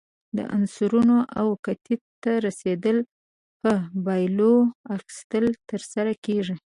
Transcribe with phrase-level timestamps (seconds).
[0.37, 2.97] د عنصرونو اوکتیت ته رسیدل
[3.61, 3.71] په
[4.05, 4.53] بایللو،
[4.97, 6.55] اخیستلو ترسره کیږي.